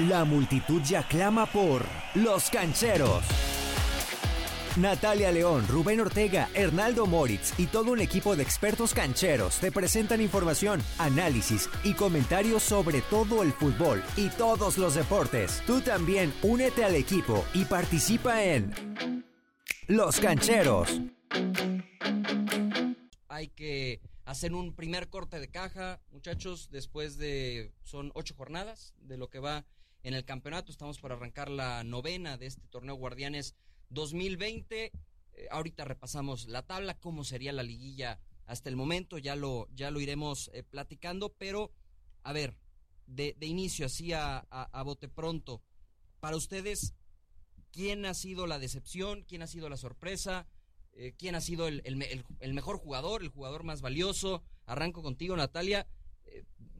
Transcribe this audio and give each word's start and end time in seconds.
La 0.00 0.26
multitud 0.26 0.82
ya 0.82 1.08
clama 1.08 1.46
por 1.46 1.82
Los 2.14 2.50
Cancheros. 2.50 3.24
Natalia 4.76 5.32
León, 5.32 5.66
Rubén 5.68 6.00
Ortega, 6.00 6.50
Hernaldo 6.52 7.06
Moritz 7.06 7.58
y 7.58 7.66
todo 7.66 7.92
un 7.92 8.00
equipo 8.00 8.36
de 8.36 8.42
expertos 8.42 8.92
cancheros 8.92 9.58
te 9.58 9.72
presentan 9.72 10.20
información, 10.20 10.82
análisis 10.98 11.70
y 11.82 11.94
comentarios 11.94 12.62
sobre 12.62 13.00
todo 13.00 13.42
el 13.42 13.54
fútbol 13.54 14.02
y 14.18 14.28
todos 14.28 14.76
los 14.76 14.96
deportes. 14.96 15.62
Tú 15.66 15.80
también 15.80 16.30
únete 16.42 16.84
al 16.84 16.94
equipo 16.94 17.46
y 17.54 17.64
participa 17.64 18.44
en 18.44 19.24
Los 19.86 20.20
Cancheros. 20.20 21.00
Hay 23.28 23.48
que 23.48 24.02
hacer 24.26 24.52
un 24.52 24.74
primer 24.74 25.08
corte 25.08 25.40
de 25.40 25.48
caja, 25.48 26.02
muchachos, 26.10 26.68
después 26.70 27.16
de, 27.16 27.72
son 27.82 28.12
ocho 28.14 28.34
jornadas 28.36 28.92
de 28.98 29.16
lo 29.16 29.30
que 29.30 29.38
va 29.38 29.64
en 30.06 30.14
el 30.14 30.24
campeonato. 30.24 30.70
Estamos 30.70 31.00
por 31.00 31.10
arrancar 31.10 31.50
la 31.50 31.82
novena 31.82 32.38
de 32.38 32.46
este 32.46 32.68
torneo 32.68 32.94
Guardianes 32.94 33.56
2020. 33.90 34.84
Eh, 34.84 34.92
ahorita 35.50 35.84
repasamos 35.84 36.46
la 36.46 36.62
tabla, 36.62 36.96
cómo 37.00 37.24
sería 37.24 37.52
la 37.52 37.64
liguilla 37.64 38.20
hasta 38.46 38.68
el 38.68 38.76
momento, 38.76 39.18
ya 39.18 39.34
lo, 39.34 39.68
ya 39.74 39.90
lo 39.90 40.00
iremos 40.00 40.48
eh, 40.54 40.62
platicando, 40.62 41.34
pero 41.36 41.72
a 42.22 42.32
ver, 42.32 42.56
de, 43.08 43.34
inicio, 43.40 43.86
así 43.86 44.12
a, 44.12 44.46
bote 44.84 45.08
pronto, 45.08 45.60
para 46.20 46.36
ustedes, 46.36 46.94
¿quién 47.72 48.06
ha 48.06 48.14
sido 48.14 48.46
la 48.46 48.60
decepción? 48.60 49.24
¿Quién 49.24 49.42
ha 49.42 49.48
sido 49.48 49.68
la 49.68 49.76
sorpresa? 49.76 50.46
Eh, 50.92 51.14
¿Quién 51.18 51.34
ha 51.34 51.40
sido 51.40 51.66
el, 51.66 51.96
mejor 52.54 52.78
jugador, 52.78 53.22
el 53.22 53.30
jugador 53.30 53.64
más 53.64 53.80
valioso? 53.80 54.44
Arranco 54.66 55.02
contigo, 55.02 55.34
Natalia. 55.36 55.88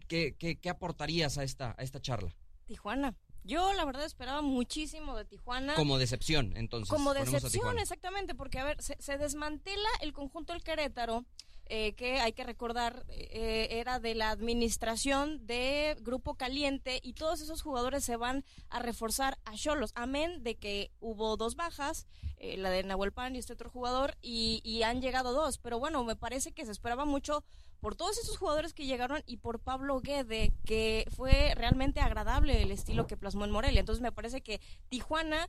¿qué, 0.07 0.37
qué, 0.39 0.61
qué, 0.61 0.71
aportarías 0.71 1.39
a 1.39 1.43
esta, 1.43 1.75
a 1.77 1.83
esta 1.83 2.01
charla? 2.01 2.33
Tijuana. 2.67 3.15
Yo 3.45 3.73
la 3.75 3.85
verdad 3.85 4.05
esperaba 4.05 4.43
muchísimo 4.43 5.17
de 5.17 5.25
Tijuana. 5.25 5.75
Como 5.75 5.99
decepción, 5.99 6.57
entonces. 6.57 6.89
Como 6.91 7.15
decepción, 7.15 7.79
exactamente, 7.79 8.35
porque 8.35 8.59
a 8.59 8.65
ver, 8.65 8.83
se, 8.83 9.01
se 9.01 9.19
desmantela 9.19 9.89
el 10.01 10.13
conjunto 10.13 10.53
del 10.53 10.63
Querétaro 10.63 11.25
eh, 11.69 11.95
que 11.95 12.21
hay 12.21 12.33
que 12.33 12.45
recordar 12.45 13.05
eh, 13.09 13.69
era 13.71 13.99
de 13.99 14.15
la 14.15 14.31
administración 14.31 15.47
de 15.47 15.97
Grupo 16.01 16.35
Caliente 16.35 17.01
y 17.03 17.15
todos 17.15 17.41
esos 17.41 17.63
jugadores 17.63 18.05
se 18.05 18.17
van 18.17 18.45
a 18.69 18.79
reforzar 18.79 19.39
a 19.45 19.55
Cholos, 19.55 19.93
amén 19.95 20.43
de 20.43 20.57
que 20.57 20.93
hubo 21.01 21.37
dos 21.37 21.57
bajas, 21.57 22.07
eh, 22.39 22.57
la 22.57 22.71
de 22.71 22.83
Nahuel 22.83 23.13
Pan 23.13 23.35
y 23.35 23.39
este 23.39 23.55
otro 23.55 23.71
jugador, 23.71 24.17
y, 24.23 24.61
y 24.65 24.83
han 24.83 25.01
llegado 25.01 25.33
dos, 25.33 25.59
pero 25.59 25.79
bueno, 25.79 26.05
me 26.05 26.17
parece 26.17 26.53
que 26.53 26.65
se 26.65 26.73
esperaba 26.73 27.05
mucho 27.05 27.45
por 27.81 27.95
todos 27.95 28.19
esos 28.19 28.37
jugadores 28.37 28.73
que 28.73 28.87
llegaron 28.87 29.23
y 29.27 29.39
por 29.39 29.61
Pablo 29.61 30.01
Guede, 30.01 30.53
que 30.65 31.07
fue 31.15 31.53
realmente 31.55 32.01
agradable 32.01 32.63
el 32.63 32.71
estilo 32.71 33.07
que 33.07 33.17
plasmó 33.17 33.45
en 33.45 33.51
Morelia. 33.51 33.81
Entonces 33.81 34.03
me 34.03 34.13
parece 34.13 34.41
que 34.41 34.61
Tijuana 34.89 35.49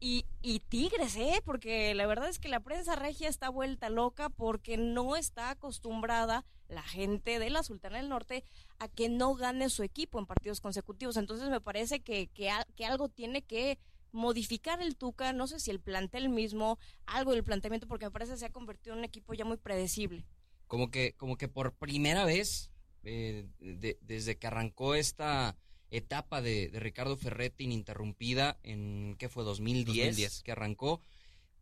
y, 0.00 0.24
y, 0.42 0.60
Tigres, 0.60 1.16
¿eh? 1.16 1.40
Porque 1.44 1.94
la 1.94 2.06
verdad 2.06 2.28
es 2.28 2.38
que 2.38 2.48
la 2.48 2.60
prensa 2.60 2.96
regia 2.96 3.28
está 3.28 3.48
vuelta 3.48 3.90
loca 3.90 4.28
porque 4.28 4.76
no 4.76 5.16
está 5.16 5.50
acostumbrada 5.50 6.44
la 6.68 6.82
gente 6.82 7.38
de 7.38 7.50
la 7.50 7.62
Sultana 7.62 7.96
del 7.96 8.08
Norte 8.08 8.44
a 8.78 8.88
que 8.88 9.08
no 9.08 9.34
gane 9.34 9.70
su 9.70 9.82
equipo 9.82 10.18
en 10.18 10.26
partidos 10.26 10.60
consecutivos. 10.60 11.16
Entonces 11.16 11.48
me 11.48 11.60
parece 11.60 12.00
que, 12.00 12.28
que, 12.28 12.50
algo 12.84 13.08
tiene 13.08 13.42
que 13.42 13.78
modificar 14.12 14.80
el 14.80 14.96
Tuca, 14.96 15.32
no 15.32 15.46
sé 15.46 15.60
si 15.60 15.70
el 15.70 15.80
plantel 15.80 16.28
mismo, 16.28 16.78
algo 17.06 17.32
del 17.32 17.44
planteamiento, 17.44 17.88
porque 17.88 18.06
me 18.06 18.10
parece 18.10 18.32
que 18.32 18.38
se 18.38 18.46
ha 18.46 18.52
convertido 18.52 18.94
en 18.94 19.00
un 19.00 19.04
equipo 19.04 19.34
ya 19.34 19.44
muy 19.44 19.56
predecible. 19.56 20.24
Como 20.66 20.90
que, 20.90 21.14
como 21.14 21.36
que 21.36 21.48
por 21.48 21.74
primera 21.74 22.24
vez, 22.24 22.70
eh, 23.02 23.46
desde 23.58 24.38
que 24.38 24.46
arrancó 24.46 24.94
esta 24.94 25.56
etapa 25.90 26.42
de, 26.42 26.70
Ricardo 26.74 27.16
Ferretti 27.16 27.64
ininterrumpida 27.64 28.58
en, 28.62 29.16
¿qué 29.18 29.28
fue? 29.28 29.44
2010, 29.44 30.42
que 30.42 30.52
arrancó. 30.52 31.00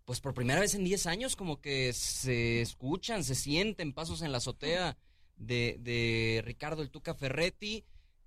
Pues 0.05 0.21
por 0.21 0.35
primera 0.35 0.61
vez 0.61 0.75
en 0.75 0.85
10 0.85 1.07
años 1.07 1.35
como 1.35 1.61
que 1.61 1.93
se 1.93 2.61
escuchan, 2.61 3.25
se 3.25 3.35
sienten 3.35 3.93
pasos 3.93 4.23
en 4.23 4.31
la 4.31 4.39
azotea 4.39 4.97
de, 5.37 5.79
de 5.81 6.43
Ricardo 6.45 6.83
el 6.83 6.91
Tuca 6.91 7.15
Ferretti. 7.15 7.85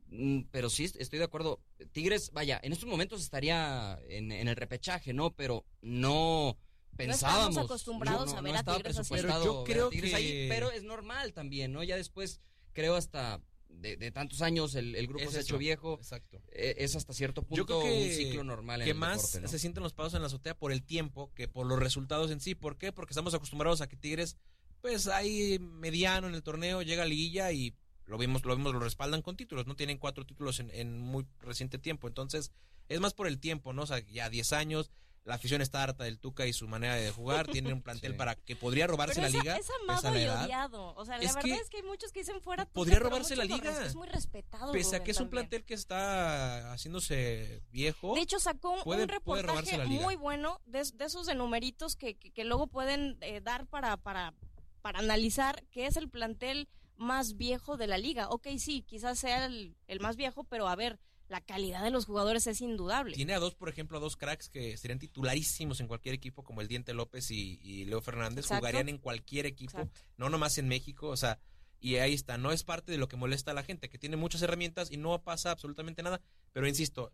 Mm, 0.08 0.42
pero 0.52 0.70
sí, 0.70 0.92
estoy 0.98 1.20
de 1.20 1.26
acuerdo. 1.26 1.62
Tigres, 1.92 2.32
vaya, 2.34 2.60
en 2.64 2.74
estos 2.74 2.90
momentos 2.90 3.22
estaría 3.22 4.00
en, 4.10 4.32
el 4.32 4.56
repechaje, 4.56 5.14
¿no? 5.14 5.32
Pero 5.32 5.66
no 5.82 6.58
pensábamos. 6.98 7.56
No 7.56 7.62
acostumbrados 7.62 8.34
a 8.34 8.42
ver 8.42 8.58
a 8.58 8.64
Tigres 8.64 9.00
Pero 9.10 9.44
yo 9.44 9.64
creo 9.64 9.90
que... 9.90 10.48
pero 10.50 10.72
es 10.72 10.84
normal 10.84 11.34
también, 11.34 11.72
¿no? 11.72 11.84
Ya 11.84 11.96
después, 11.96 12.42
creo 12.74 12.96
hasta 12.96 13.42
de, 13.70 14.12
tantos 14.12 14.42
años 14.42 14.76
el, 14.76 15.08
grupo 15.08 15.32
se 15.32 15.38
ha 15.38 15.42
hecho 15.42 15.58
viejo. 15.58 15.96
Exacto. 15.96 16.42
E, 16.52 16.76
es 16.80 16.96
hasta 16.96 17.14
cierto 17.14 17.44
punto 17.44 17.80
un 17.80 18.10
ciclo 18.10 18.44
normal. 18.44 18.84
Que 18.84 18.94
más 18.94 19.40
se 19.46 19.60
sienten 19.60 19.84
los 19.84 19.94
pasos 19.94 20.16
en 20.16 20.22
la 20.22 20.28
azotea 20.28 20.56
por 20.56 20.72
el 20.72 20.84
tiempo 20.84 21.32
que 21.34 21.48
por 21.48 21.66
los 21.66 21.80
resultados 21.80 22.32
en 22.32 22.40
sí. 22.40 22.56
¿Por 22.56 22.78
qué? 22.78 22.92
Porque 22.92 23.12
estamos 23.12 23.34
acostumbrados 23.34 23.82
a 23.82 23.88
que 23.88 23.96
Tigres, 23.96 24.36
pues 24.82 25.08
ahí 25.08 25.60
mediano 25.60 26.28
en 26.28 26.36
el 26.36 26.44
torneo, 26.44 26.82
llega 26.82 27.04
a 27.04 27.08
liguilla 27.08 27.52
y 27.52 27.76
lo 28.06 28.18
vimos, 28.18 28.44
lo 28.44 28.56
vimos, 28.56 28.74
lo 28.74 28.80
respaldan 28.80 29.22
con 29.22 29.38
títulos. 29.38 29.68
No 29.68 29.76
tienen 29.76 29.98
cuatro 29.98 30.26
títulos 30.26 30.60
en, 30.60 30.72
en 30.72 31.00
muy 31.00 31.26
reciente 31.40 31.78
tiempo. 31.78 32.08
Entonces, 32.08 32.52
es 32.90 33.00
más 33.00 33.14
por 33.14 33.28
el 33.28 33.40
tiempo, 33.40 33.72
¿no? 33.72 33.84
O 33.84 33.88
sea, 33.88 34.00
ya 34.00 34.30
10 34.30 34.54
años 34.54 34.92
la 35.26 35.36
afición 35.36 35.62
está 35.62 35.84
harta 35.84 36.04
del 36.04 36.20
Tuca 36.20 36.46
y 36.48 36.54
su 36.54 36.68
manera 36.68 36.96
de 36.96 37.12
jugar. 37.12 37.48
Tiene 37.48 37.74
un 37.74 37.82
plantel 37.82 38.16
para 38.18 38.36
que 38.36 38.56
podría 38.56 38.88
robarse 38.88 39.22
la 39.22 39.30
liga. 39.30 39.58
Es 39.58 39.70
amado 39.82 40.18
y 40.18 40.26
odiado. 40.26 40.96
O 40.96 41.06
sea, 41.06 41.18
la 41.18 41.34
verdad 41.34 41.60
es 41.62 41.70
que 41.70 41.78
hay 41.78 41.84
muchos 41.84 42.12
que 42.12 42.20
dicen 42.22 42.42
fuera. 42.42 42.66
Podría 42.66 43.00
robarse 43.00 43.36
la 43.36 43.46
liga. 43.46 43.86
Es 43.86 43.96
muy 43.96 44.08
respetado. 44.08 44.72
Pese 44.72 44.96
a 44.96 45.04
que 45.04 45.12
es 45.12 45.20
un 45.20 45.30
plantel 45.30 45.64
que 45.64 45.74
está 45.74 46.72
haciéndose 46.72 47.62
viejo. 47.72 48.16
De 48.16 48.22
hecho, 48.22 48.40
sacó 48.40 48.82
un 48.84 49.08
reportaje 49.08 49.78
muy 49.86 50.16
bueno 50.16 50.62
de, 50.66 50.82
esos 51.00 51.26
de 51.26 51.36
numeritos 51.36 51.96
que, 51.96 52.16
que, 52.16 52.44
luego 52.44 52.68
pueden 52.68 53.18
eh, 53.22 53.42
dar 53.42 53.68
para, 53.68 53.98
para, 53.98 54.34
para 54.82 55.00
analizar 55.00 55.64
qué 55.72 55.86
es 55.86 55.98
el 55.98 56.10
plantel 56.10 56.68
más 56.98 57.38
viejo 57.38 57.78
de 57.78 57.88
la 57.88 57.98
liga. 57.98 58.30
Ok, 58.30 58.48
sí, 58.58 58.84
quizás 58.84 59.20
sea 59.20 59.46
el, 59.46 59.76
el 59.88 60.00
más 60.00 60.16
viejo, 60.16 60.44
pero 60.44 60.68
a 60.68 60.76
ver 60.76 61.00
la 61.30 61.42
calidad 61.42 61.84
de 61.84 61.92
los 61.92 62.06
jugadores 62.06 62.48
es 62.48 62.60
indudable. 62.60 63.16
Tiene 63.16 63.34
a 63.34 63.40
dos, 63.40 63.54
por 63.54 63.70
ejemplo, 63.70 63.98
a 63.98 64.02
dos 64.02 64.18
cracks 64.18 64.50
que 64.50 64.76
serían 64.78 65.00
titularísimos 65.00 65.80
en 65.80 65.88
cualquier 65.88 66.16
equipo, 66.16 66.44
como 66.44 66.62
el 66.62 66.68
Diente 66.68 66.94
López 66.94 67.30
y, 67.32 67.86
Leo 67.86 68.02
Fernández. 68.02 68.48
Jugarían 68.48 68.90
en 68.90 68.98
cualquier 68.98 69.46
equipo, 69.46 69.90
no 70.18 70.30
nomás 70.30 70.58
en 70.58 70.68
México. 70.68 71.08
O 71.08 71.18
sea, 71.18 71.40
y 71.80 71.98
ahí 71.98 72.14
está. 72.16 72.38
No 72.38 72.52
es 72.52 72.64
parte 72.64 72.92
de 72.92 72.98
lo 72.98 73.08
que 73.08 73.16
molesta 73.16 73.52
a 73.52 73.54
la 73.54 73.64
gente, 73.64 73.90
que 73.90 74.00
tiene 74.00 74.18
muchas 74.18 74.42
herramientas 74.42 74.92
y 74.92 74.98
no 74.98 75.22
pasa 75.24 75.52
absolutamente 75.52 76.02
nada. 76.02 76.20
Pero 76.52 76.68
insisto, 76.68 77.14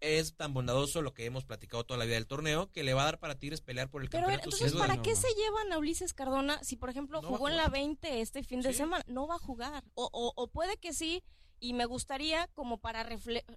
es 0.00 0.34
tan 0.34 0.52
bondadoso 0.52 1.00
lo 1.00 1.14
que 1.14 1.24
hemos 1.24 1.44
platicado 1.44 1.84
toda 1.84 1.96
la 1.96 2.04
vida 2.04 2.16
del 2.16 2.26
torneo 2.26 2.72
que 2.72 2.82
le 2.82 2.92
va 2.92 3.02
a 3.02 3.06
dar 3.06 3.18
para 3.20 3.38
Tigres 3.38 3.60
pelear 3.60 3.88
por 3.88 4.02
el 4.02 4.10
Pero 4.10 4.24
campeonato. 4.26 4.50
Entonces, 4.50 4.78
¿para 4.78 5.00
qué 5.00 5.14
se 5.14 5.28
llevan 5.34 5.72
a 5.72 5.78
Ulises 5.78 6.12
Cardona 6.12 6.62
si, 6.64 6.74
por 6.74 6.90
ejemplo, 6.90 7.22
jugó 7.22 7.48
en 7.48 7.56
la 7.56 7.68
20 7.68 8.20
este 8.20 8.42
fin 8.42 8.60
de 8.62 8.74
semana? 8.74 9.04
No 9.06 9.28
va 9.28 9.36
a 9.36 9.38
jugar. 9.38 9.84
O, 9.94 10.10
o, 10.12 10.32
o 10.34 10.48
puede 10.48 10.76
que 10.76 10.92
sí 10.92 11.22
y 11.64 11.72
me 11.72 11.86
gustaría 11.86 12.46
como 12.48 12.76
para 12.76 13.02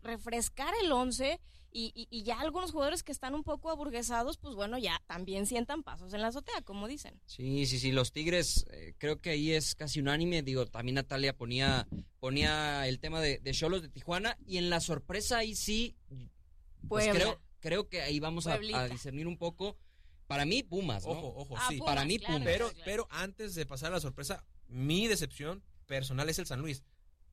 refrescar 0.02 0.74
el 0.82 0.94
11 0.94 1.42
y, 1.74 2.08
y, 2.10 2.24
ya 2.24 2.40
algunos 2.40 2.72
jugadores 2.72 3.04
que 3.04 3.12
están 3.12 3.36
un 3.36 3.44
poco 3.44 3.70
aburguesados, 3.70 4.38
pues 4.38 4.56
bueno, 4.56 4.78
ya 4.78 5.04
también 5.06 5.46
sientan 5.46 5.84
pasos 5.84 6.14
en 6.14 6.22
la 6.22 6.28
azotea, 6.28 6.62
como 6.62 6.88
dicen. 6.88 7.20
Sí, 7.26 7.66
sí, 7.66 7.78
sí, 7.78 7.92
los 7.92 8.14
Tigres 8.14 8.66
eh, 8.72 8.96
creo 8.98 9.20
que 9.20 9.32
ahí 9.32 9.52
es 9.52 9.76
casi 9.76 10.00
unánime, 10.00 10.42
digo, 10.42 10.66
también 10.66 10.96
Natalia 10.96 11.36
ponía, 11.36 11.86
ponía 12.22 12.88
el 12.88 13.00
tema 13.00 13.20
de 13.20 13.42
Cholos 13.52 13.82
de, 13.82 13.90
Tijuana 13.90 14.38
y 14.48 14.58
en 14.58 14.70
la 14.70 14.80
sorpresa 14.80 15.40
ahí 15.40 15.54
sí, 15.54 15.98
pues 16.88 17.10
creo, 17.10 17.42
creo 17.60 17.90
que 17.90 18.02
ahí 18.02 18.22
vamos 18.22 18.48
a, 18.48 18.58
discernir 18.58 19.28
un 19.28 19.38
poco. 19.38 19.78
Para 20.28 20.46
mí, 20.46 20.64
Pumas, 20.64 21.06
¿no? 21.06 21.12
Ojo, 21.12 21.34
ojo, 21.36 21.56
ah, 21.58 21.68
sí. 21.70 21.80
para 21.80 22.06
mí, 22.06 22.20
Pumas. 22.20 22.42
Pero, 22.44 22.72
pero 22.86 23.08
antes 23.12 23.54
de 23.56 23.66
pasar 23.66 23.92
a 23.92 23.96
la 23.96 24.02
sorpresa, 24.02 24.46
mi 24.68 25.08
decepción 25.08 25.62
personal 25.86 26.30
es 26.30 26.40
el 26.40 26.46
San 26.46 26.62
Luis 26.62 26.84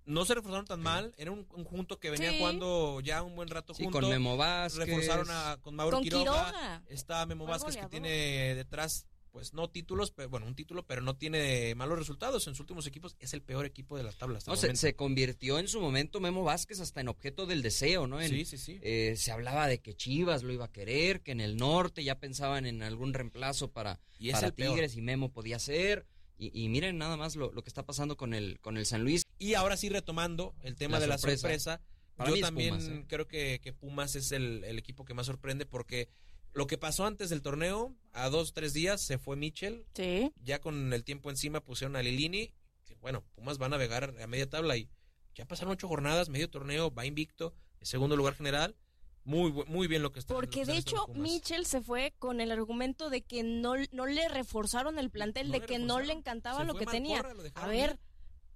no 0.06 0.24
se 0.24 0.34
reforzaron 0.34 0.66
tan 0.66 0.80
mal. 0.80 1.14
Era 1.16 1.30
un 1.30 1.44
conjunto 1.44 1.98
que 1.98 2.10
venía 2.10 2.36
jugando 2.38 3.00
ya 3.00 3.22
un 3.22 3.34
buen 3.34 3.48
rato 3.48 3.74
sí, 3.74 3.86
con 3.86 4.08
Memo 4.08 4.36
Vázquez. 4.36 4.86
Reforzaron 4.86 5.28
a, 5.30 5.58
con 5.60 5.74
Mauro 5.74 6.00
Quiroga. 6.00 6.82
Está 6.88 7.24
Memo 7.26 7.46
Vázquez 7.46 7.76
que 7.76 7.86
tiene 7.86 8.54
detrás, 8.54 9.06
pues 9.30 9.52
no 9.52 9.68
títulos, 9.68 10.12
pero, 10.12 10.28
bueno, 10.28 10.46
un 10.46 10.54
título, 10.54 10.86
pero 10.86 11.00
no 11.00 11.16
tiene 11.16 11.74
malos 11.74 11.98
resultados. 11.98 12.46
En 12.46 12.54
sus 12.54 12.60
últimos 12.60 12.86
equipos 12.86 13.16
es 13.18 13.34
el 13.34 13.42
peor 13.42 13.66
equipo 13.66 13.96
de 13.96 14.04
las 14.04 14.16
tablas. 14.16 14.46
No, 14.46 14.56
se, 14.56 14.94
convirtió 14.94 15.58
en 15.58 15.68
su 15.68 15.80
momento 15.80 16.20
Memo 16.20 16.44
Vázquez 16.44 16.80
hasta 16.80 17.00
en 17.00 17.08
objeto 17.08 17.46
del 17.46 17.62
deseo, 17.62 18.06
¿no? 18.06 18.20
sí, 18.22 18.44
sí, 18.44 18.58
sí. 18.58 18.78
Eh, 18.82 19.14
se 19.16 19.32
hablaba 19.32 19.66
de 19.66 19.80
que 19.80 19.94
Chivas 19.94 20.42
lo 20.42 20.52
iba 20.52 20.66
a 20.66 20.72
querer, 20.72 21.22
que 21.22 21.32
en 21.32 21.40
el 21.40 21.56
norte 21.56 22.04
ya 22.04 22.18
pensaban 22.18 22.66
en 22.66 22.82
algún 22.82 23.14
reemplazo 23.14 23.70
para, 23.70 24.00
y 24.18 24.30
para 24.32 24.50
Tigres 24.50 24.96
y 24.96 25.02
Memo 25.02 25.32
podía 25.32 25.58
ser. 25.58 26.06
Y, 26.36 26.68
miren 26.68 26.98
nada 26.98 27.16
más 27.16 27.36
lo, 27.36 27.52
que 27.52 27.68
está 27.68 27.86
pasando 27.86 28.16
con 28.16 28.34
el, 28.34 28.60
con 28.60 28.76
el 28.76 28.86
San 28.86 29.02
Luis. 29.02 29.22
Y 29.38 29.54
ahora 29.54 29.76
sí 29.76 29.88
retomando 29.88 30.54
el 30.62 30.74
tema 30.74 31.00
de 31.00 31.06
la 31.06 31.16
sorpresa, 31.16 31.80
yo 32.26 32.38
también 32.40 32.74
¿eh? 32.74 33.04
creo 33.08 33.26
que, 33.26 33.74
Pumas 33.78 34.16
es 34.16 34.32
el, 34.32 34.64
equipo 34.78 35.04
que 35.04 35.14
más 35.14 35.26
sorprende 35.26 35.64
porque 35.64 36.08
lo 36.52 36.66
que 36.66 36.76
pasó 36.76 37.06
antes 37.06 37.30
del 37.30 37.42
torneo, 37.42 37.96
a 38.12 38.28
dos, 38.28 38.52
tres 38.52 38.72
días 38.72 39.00
se 39.00 39.18
fue 39.18 39.36
Mitchell. 39.36 39.86
Sí. 39.94 40.32
Ya 40.42 40.60
con 40.60 40.92
el 40.92 41.04
tiempo 41.04 41.30
encima 41.30 41.60
pusieron 41.60 41.96
a 41.96 42.02
Lilini. 42.02 42.52
Bueno, 43.00 43.24
Pumas 43.34 43.60
va 43.60 43.66
a 43.66 43.70
navegar 43.70 44.14
a 44.20 44.26
media 44.26 44.48
tabla 44.48 44.76
y 44.76 44.88
ya 45.34 45.46
pasaron 45.46 45.72
ocho 45.72 45.88
jornadas, 45.88 46.28
medio 46.28 46.50
torneo, 46.50 46.92
va 46.92 47.06
invicto 47.06 47.54
segundo 47.84 48.16
lugar 48.16 48.34
general. 48.34 48.74
Muy, 49.24 49.52
muy 49.52 49.86
bien 49.86 50.02
lo 50.02 50.12
que 50.12 50.18
está 50.18 50.34
Porque 50.34 50.64
de 50.64 50.76
hecho. 50.76 51.06
Mitchell 51.14 51.64
se 51.64 51.80
fue 51.80 52.14
con 52.18 52.40
el 52.40 52.52
argumento 52.52 53.08
de 53.08 53.22
que 53.22 53.42
no, 53.42 53.74
no 53.92 54.06
le 54.06 54.28
reforzaron 54.28 54.98
el 54.98 55.10
plantel, 55.10 55.48
No 55.48 55.52
de 55.54 55.60
que 55.62 55.78
no 55.78 56.00
le 56.00 56.12
encantaba 56.12 56.60
Se 56.60 56.66
lo 56.66 56.74
que 56.74 56.86
tenía. 56.86 57.22
Lo 57.22 57.42
A 57.54 57.66
ver, 57.66 57.98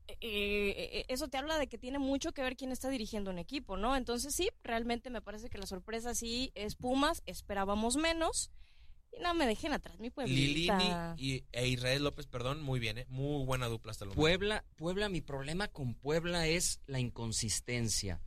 eh, 0.08 0.16
eh, 0.20 1.04
eso 1.08 1.28
te 1.28 1.38
habla 1.38 1.58
de 1.58 1.68
que 1.68 1.78
tiene 1.78 1.98
mucho 1.98 2.32
que 2.32 2.42
ver 2.42 2.56
quién 2.56 2.72
está 2.72 2.88
dirigiendo 2.88 3.30
un 3.30 3.38
equipo, 3.38 3.76
¿no? 3.76 3.96
Entonces 3.96 4.34
sí, 4.34 4.48
realmente 4.62 5.10
me 5.10 5.22
parece 5.22 5.48
que 5.48 5.58
la 5.58 5.66
sorpresa 5.66 6.14
sí 6.14 6.50
es 6.54 6.76
Pumas, 6.76 7.22
esperábamos 7.26 7.96
menos. 7.96 8.50
Y 9.10 9.20
no 9.20 9.32
me 9.32 9.46
dejen 9.46 9.72
atrás, 9.72 9.98
mi 9.98 10.10
Lilini 10.10 10.66
pueblita. 10.66 11.14
y, 11.16 11.44
e 11.50 11.68
Israel 11.68 12.04
López, 12.04 12.26
perdón, 12.26 12.62
muy 12.62 12.78
bien, 12.78 12.98
¿eh? 12.98 13.06
Muy 13.08 13.44
buena 13.46 13.66
dupla 13.66 13.92
hasta 13.92 14.04
el 14.04 14.10
momento. 14.10 14.20
Puebla, 14.20 14.64
Puebla, 14.76 15.08
mi 15.08 15.22
problema 15.22 15.68
con 15.68 15.94
Puebla 15.94 16.46
es 16.46 16.80
la 16.86 17.00
inconsistencia. 17.00 18.20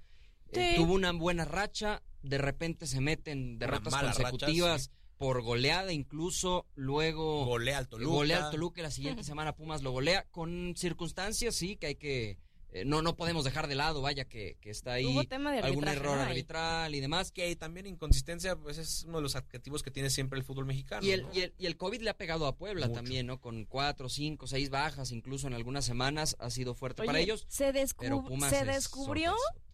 Eh, 0.51 0.73
tuvo 0.75 0.93
una 0.93 1.11
buena 1.13 1.45
racha, 1.45 2.01
de 2.23 2.37
repente 2.37 2.87
se 2.87 3.01
meten 3.01 3.57
derrotas 3.59 3.95
consecutivas 3.95 4.83
sí. 4.83 4.89
por 5.17 5.41
goleada, 5.41 5.91
incluso 5.93 6.65
luego 6.75 7.45
Golea 7.45 7.77
al 7.77 7.87
Toluca. 7.87 8.11
golea 8.11 8.45
al 8.45 8.51
Toluca 8.51 8.81
y 8.81 8.83
la 8.83 8.91
siguiente 8.91 9.23
semana 9.23 9.55
Pumas 9.55 9.81
lo 9.81 9.91
golea 9.91 10.25
con 10.31 10.73
circunstancias, 10.77 11.55
sí, 11.55 11.75
que 11.77 11.87
hay 11.87 11.95
que 11.95 12.37
eh, 12.73 12.85
no 12.85 13.01
no 13.01 13.17
podemos 13.17 13.43
dejar 13.43 13.67
de 13.67 13.75
lado, 13.75 14.01
vaya 14.01 14.23
que, 14.23 14.55
que 14.61 14.69
está 14.69 14.93
ahí 14.93 15.05
Hubo 15.05 15.25
tema 15.25 15.51
de 15.51 15.59
algún 15.59 15.89
error 15.89 16.17
arbitral 16.17 16.95
y 16.95 17.01
demás. 17.01 17.31
Que 17.33 17.53
también 17.57 17.85
inconsistencia, 17.85 18.55
pues 18.55 18.77
es 18.77 19.03
uno 19.03 19.17
de 19.17 19.23
los 19.23 19.35
adjetivos 19.35 19.83
que 19.83 19.91
tiene 19.91 20.09
siempre 20.09 20.39
el 20.39 20.45
fútbol 20.45 20.65
mexicano. 20.65 21.05
Y 21.05 21.11
el, 21.11 21.23
¿no? 21.23 21.29
y, 21.33 21.41
el, 21.41 21.53
y 21.57 21.65
el 21.65 21.75
COVID 21.75 21.99
le 22.01 22.09
ha 22.11 22.17
pegado 22.17 22.47
a 22.47 22.55
Puebla 22.55 22.87
Mucho. 22.87 22.95
también, 23.01 23.27
¿no? 23.27 23.41
Con 23.41 23.65
cuatro, 23.65 24.07
cinco, 24.07 24.47
seis 24.47 24.69
bajas, 24.69 25.11
incluso 25.11 25.47
en 25.47 25.53
algunas 25.53 25.83
semanas 25.83 26.37
ha 26.39 26.49
sido 26.49 26.73
fuerte 26.73 27.01
Oye, 27.01 27.07
para 27.07 27.19
ellos. 27.19 27.45
se, 27.49 27.73
Pero 27.99 28.23
Pumas 28.23 28.49
se 28.51 28.61
es 28.61 28.67
descubrió 28.67 29.31
sorpresa. 29.31 29.65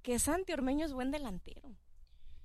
que 0.00 0.18
Santi 0.18 0.52
Ormeño 0.54 0.86
es 0.86 0.94
buen 0.94 1.10
delantero. 1.10 1.76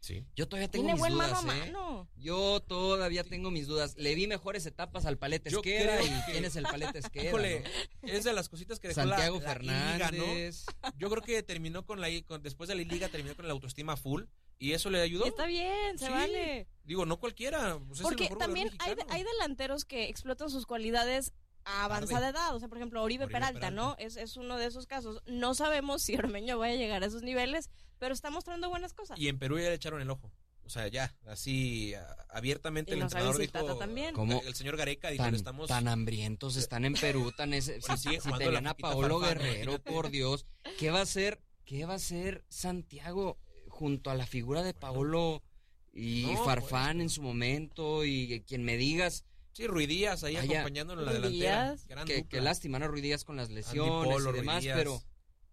Sí. 0.03 0.25
Yo 0.35 0.49
todavía 0.49 0.67
tengo 0.69 0.83
Tiene 0.83 0.93
mis 0.95 0.99
buen 0.99 1.13
dudas, 1.13 1.31
mano 1.45 1.51
a 1.51 1.55
¿eh? 1.55 1.59
mano. 1.71 2.09
Yo 2.17 2.59
todavía 2.59 3.23
tengo 3.23 3.51
mis 3.51 3.67
dudas. 3.67 3.95
Le 3.97 4.15
vi 4.15 4.27
mejores 4.27 4.65
etapas 4.65 5.05
al 5.05 5.17
Paleta 5.17 5.49
Yo 5.49 5.59
Esquera 5.59 6.03
y 6.03 6.07
que- 6.09 6.31
quién 6.33 6.43
es 6.43 6.57
el 6.57 6.63
Paleta 6.63 6.99
Esquera. 6.99 7.29
Híjole, 7.29 7.63
¿no? 8.01 8.11
es 8.11 8.25
de 8.25 8.33
las 8.33 8.49
cositas 8.49 8.81
que 8.81 8.89
dejó 8.89 9.05
la- 9.05 9.15
Santiago 9.15 9.39
la, 9.39 9.55
liga, 9.59 10.11
¿no? 10.11 10.25
Fernández. 10.25 10.65
Yo 10.97 11.09
creo 11.09 11.23
que 11.23 11.41
terminó 11.41 11.85
con 11.85 12.01
la 12.01 12.09
con, 12.27 12.43
después 12.43 12.67
de 12.67 12.75
la 12.75 12.81
liga 12.83 13.07
terminó 13.07 13.33
con 13.33 13.47
la 13.47 13.53
autoestima 13.53 13.95
full 13.95 14.23
y 14.59 14.73
eso 14.73 14.89
le 14.89 14.99
ayudó. 14.99 15.23
Está 15.25 15.45
bien, 15.45 15.97
se 15.97 16.07
Sí. 16.07 16.11
vale. 16.11 16.67
Digo, 16.83 17.05
no 17.05 17.17
cualquiera. 17.17 17.79
pues, 17.79 17.99
es 17.99 17.99
el 17.99 18.03
Porque 18.03 18.23
mejor 18.25 18.37
también 18.39 18.69
hay 19.07 19.23
delanteros 19.23 19.85
que 19.85 20.09
explotan 20.09 20.49
sus 20.49 20.65
cualidades 20.65 21.31
a 21.65 21.85
avanzada 21.85 22.29
edad. 22.29 22.55
O 22.55 22.59
sea, 22.59 22.67
por 22.67 22.77
ejemplo, 22.77 23.01
Oribe, 23.01 23.25
Oribe 23.25 23.33
Peralta, 23.33 23.59
Peralta. 23.59 23.75
¿no? 23.75 23.95
Es, 23.99 24.17
es 24.17 24.37
uno 24.37 24.57
de 24.57 24.65
esos 24.65 24.87
casos. 24.87 25.21
No 25.25 25.53
sabemos 25.55 26.01
si 26.01 26.15
Ormeño 26.15 26.57
vaya 26.57 26.73
a 26.73 26.77
llegar 26.77 27.03
a 27.03 27.07
esos 27.07 27.23
niveles, 27.23 27.69
pero 27.99 28.13
está 28.13 28.29
mostrando 28.29 28.69
buenas 28.69 28.93
cosas. 28.93 29.19
Y 29.19 29.27
en 29.27 29.39
Perú 29.39 29.57
ya 29.57 29.69
le 29.69 29.75
echaron 29.75 30.01
el 30.01 30.09
ojo. 30.09 30.31
O 30.65 30.69
sea, 30.69 30.87
ya, 30.87 31.13
así 31.27 31.93
abiertamente 32.29 32.91
Y 32.91 32.93
el 32.93 32.99
no 32.99 33.05
entrenador 33.05 33.37
dijo, 33.37 33.75
también. 33.75 34.15
¿Cómo? 34.15 34.41
el 34.45 34.55
señor 34.55 34.77
Gareca 34.77 35.09
dijo, 35.09 35.23
Tan, 35.23 35.35
estamos 35.35 35.67
tan 35.67 35.87
hambrientos 35.87 36.55
están 36.55 36.85
en 36.85 36.93
Perú, 36.93 37.33
tan 37.35 37.53
ese, 37.53 37.79
Bueno, 37.79 37.97
si, 37.97 38.17
tenían 38.37 38.67
a 38.67 38.73
Paolo 38.73 39.19
Farfán, 39.19 39.39
Guerrero, 39.39 39.79
por 39.79 40.09
Dios, 40.09 40.45
¿qué 40.79 40.89
va 40.89 40.99
a 40.99 41.03
hacer? 41.03 41.41
¿Qué 41.65 41.85
va 41.85 41.93
a 41.93 41.97
hacer 41.97 42.45
Santiago 42.47 43.37
junto 43.67 44.09
a 44.09 44.15
la 44.15 44.25
figura 44.25 44.63
de 44.63 44.73
Paolo 44.73 45.43
y 45.91 46.27
No, 46.33 46.45
Farfán 46.45 47.01
en 47.01 47.09
su 47.09 47.21
momento 47.21 48.05
y 48.05 48.43
quien 48.47 48.63
me 48.63 48.77
digas 48.77 49.25
Sí, 49.53 49.67
Ruidías 49.67 50.23
ahí 50.23 50.35
Vaya. 50.35 50.59
acompañándolo 50.59 51.01
en 51.01 51.05
la 51.05 51.13
delantera. 51.13 51.75
Gran 51.87 52.07
que, 52.07 52.27
que 52.27 52.41
lástima, 52.41 52.79
¿no? 52.79 52.87
Ruidías 52.87 53.23
con 53.23 53.37
las 53.37 53.49
lesiones 53.49 54.13
Polo, 54.13 54.31
y 54.31 54.33
demás, 54.33 54.55
Ruidías. 54.57 54.77
pero 54.77 55.01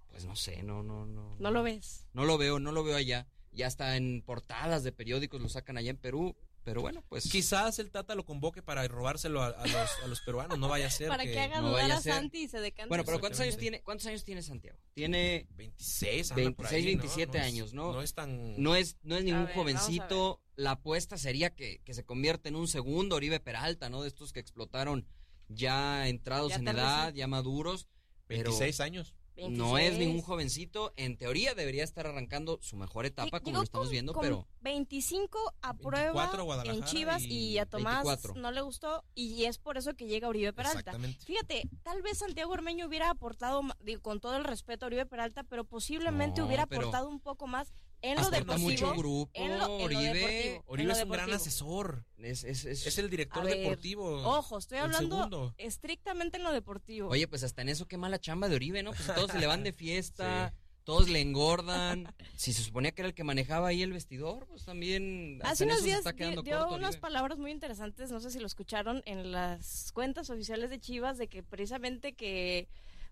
pues 0.08 0.24
no 0.24 0.36
sé, 0.36 0.62
no, 0.62 0.82
no, 0.82 1.06
no. 1.06 1.36
No 1.38 1.50
lo 1.50 1.62
ves. 1.62 2.06
No 2.14 2.24
lo 2.24 2.38
veo, 2.38 2.58
no 2.58 2.72
lo 2.72 2.82
veo 2.82 2.96
allá. 2.96 3.26
Ya 3.52 3.66
está 3.66 3.96
en 3.96 4.22
portadas 4.22 4.82
de 4.84 4.92
periódicos, 4.92 5.40
lo 5.40 5.48
sacan 5.48 5.76
allá 5.76 5.90
en 5.90 5.96
Perú, 5.98 6.36
pero 6.64 6.80
bueno, 6.82 7.02
pues 7.08 7.28
Quizás 7.30 7.78
el 7.78 7.90
Tata 7.90 8.14
lo 8.14 8.24
convoque 8.24 8.62
para 8.62 8.86
robárselo 8.86 9.42
a, 9.42 9.48
a 9.48 9.66
los, 9.66 9.90
a 10.04 10.06
los 10.06 10.20
peruanos, 10.20 10.58
no 10.58 10.68
vaya 10.68 10.86
a 10.86 10.90
ser 10.90 11.08
Para 11.08 11.24
que, 11.24 11.38
haga 11.38 11.60
no 11.60 11.70
dudar 11.70 11.90
a. 11.92 12.00
Santi 12.00 12.42
y 12.42 12.48
se 12.48 12.60
decante. 12.60 12.88
Bueno, 12.88 13.04
pero 13.04 13.20
¿cuántos 13.20 13.40
años 13.40 13.56
tiene 13.56 13.82
cuántos 13.82 14.06
años 14.06 14.24
tiene 14.24 14.42
Santiago? 14.42 14.78
Tiene 14.94 15.46
26, 15.56 16.32
anda 16.32 16.50
por 16.52 16.68
26, 16.70 16.72
ahí, 16.72 16.94
¿no? 16.96 17.02
27 17.02 17.38
No 17.38 17.44
es- 17.44 17.46
años, 17.52 17.72
¿no? 17.74 17.92
No 17.92 18.02
es 18.02 18.14
tan... 18.14 18.62
no 18.62 18.76
es 18.76 18.96
no 19.02 19.16
es 19.16 19.24
ningún 19.24 19.46
ver, 19.46 19.54
jovencito. 19.54 20.42
La 20.56 20.72
apuesta 20.72 21.16
sería 21.16 21.54
que, 21.54 21.80
que 21.84 21.94
se 21.94 22.04
convierta 22.04 22.48
en 22.50 22.56
un 22.56 22.68
segundo 22.68 23.16
Oribe 23.16 23.40
Peralta, 23.40 23.88
¿no? 23.88 24.02
De 24.02 24.08
estos 24.08 24.32
que 24.32 24.40
explotaron 24.40 25.06
ya 25.48 26.06
entrados 26.08 26.50
Ya 26.50 26.56
en 26.56 26.68
edad, 26.68 27.12
ya 27.14 27.26
maduros, 27.26 27.88
pero 28.26 28.50
26 28.50 28.80
años. 28.80 29.14
No 29.48 29.78
es 29.78 29.84
26. 29.90 29.98
ningún 29.98 30.22
jovencito. 30.22 30.92
En 30.96 31.16
teoría 31.16 31.54
debería 31.54 31.84
estar 31.84 32.06
arrancando 32.06 32.58
su 32.62 32.76
mejor 32.76 33.06
etapa, 33.06 33.40
como 33.40 33.58
lo 33.58 33.62
estamos 33.62 33.86
con- 33.86 33.92
viendo, 33.92 34.12
con 34.12 34.22
pero 34.22 34.46
25 34.60 35.38
a 35.62 35.72
24 35.72 36.46
prueba 36.46 36.62
en 36.64 36.84
Chivas 36.84 37.22
y, 37.22 37.50
y 37.52 37.58
a 37.58 37.66
Tomás 37.66 38.04
24. 38.04 38.34
no 38.34 38.50
le 38.50 38.60
gustó 38.60 39.04
y 39.14 39.44
es 39.44 39.58
por 39.58 39.78
eso 39.78 39.94
que 39.94 40.06
llega 40.06 40.28
Oribe 40.28 40.52
Peralta. 40.52 40.78
Exactamente. 40.80 41.24
Fíjate, 41.24 41.68
tal 41.82 42.02
vez 42.02 42.18
Santiago 42.18 42.52
Ormeño 42.52 42.86
hubiera 42.86 43.10
aportado, 43.10 43.62
digo, 43.80 44.02
con 44.02 44.20
todo 44.20 44.36
el 44.36 44.44
respeto 44.44 44.84
a 44.84 44.88
Oribe 44.88 45.06
Peralta, 45.06 45.42
pero 45.44 45.64
posiblemente 45.64 46.40
No, 46.40 46.46
hubiera 46.46 46.66
pero- 46.66 46.82
aportado 46.82 47.08
un 47.08 47.20
poco 47.20 47.46
más 47.46 47.72
en 48.02 48.14
lo 48.16 48.20
aporta 48.22 48.38
deportivo. 48.38 48.68
mucho 48.70 48.94
grupo, 48.94 49.30
en 49.34 49.48
lo- 49.48 49.54
en 49.54 49.58
lo 49.78 49.84
Oribe. 49.84 50.02
deportivo. 50.14 50.64
Oribe 50.66 50.82
en 50.82 50.88
lo 50.88 50.94
es 50.94 51.02
un 51.04 51.10
gran 51.10 51.32
asesor. 51.32 52.04
Es, 52.18 52.44
es, 52.44 52.64
es- 52.64 52.86
Es 52.86 52.98
el 52.98 53.10
director 53.10 53.44
ver, 53.44 53.58
deportivo. 53.58 54.22
Ojo, 54.24 54.58
estoy 54.58 54.78
hablando 54.78 55.54
estrictamente 55.58 56.36
en 56.38 56.44
lo 56.44 56.52
deportivo. 56.52 57.08
Oye, 57.10 57.28
pues 57.28 57.42
hasta 57.42 57.62
en 57.62 57.68
eso 57.70 57.86
qué 57.86 57.96
mala 57.96 58.18
chamba 58.20 58.48
de 58.48 58.56
Oribe, 58.56 58.82
¿no? 58.82 58.92
Pues 58.92 59.06
todos 59.14 59.30
se 59.32 59.38
le 59.38 59.46
van 59.46 59.62
de 59.62 59.72
fiesta, 59.72 60.54
todos 60.84 61.08
le 61.08 61.20
engordan. 61.20 62.12
Si 62.36 62.52
se 62.52 62.62
suponía 62.62 62.90
que 62.92 63.02
era 63.02 63.08
el 63.08 63.14
que 63.14 63.22
manejaba 63.22 63.68
ahí 63.68 63.82
el 63.82 63.92
vestidor, 63.92 64.46
pues 64.46 64.64
también 64.64 65.38
Hace 65.44 65.64
unos 65.64 65.82
días 65.84 66.02
dio 66.04 66.42
corto, 66.42 66.74
unas 66.74 66.90
Oribe. 66.90 67.00
palabras 67.00 67.38
muy 67.38 67.50
interesantes, 67.52 68.10
no 68.10 68.18
sé 68.20 68.30
si 68.30 68.38
lo 68.40 68.46
escucharon 68.46 69.02
en 69.06 69.30
las 69.30 69.92
cuentas 69.92 70.30
oficiales 70.30 70.70
de 70.70 70.80
Chivas, 70.80 71.18
de 71.18 71.28
que 71.28 71.42
precisamente 71.42 72.14
que 72.14 72.66